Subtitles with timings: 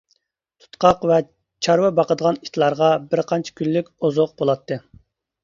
[0.61, 1.19] تۇتقاق ۋە
[1.67, 4.81] چارۋا باقىدىغان ئىتلارغا بىرقانچە كۈنلۈك ئوزۇق بولاتتى.